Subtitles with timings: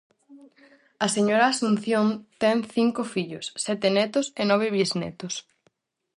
[1.05, 2.05] A señora Asunción
[2.41, 5.33] ten cinco fillos, sete netos e nove bisnetos.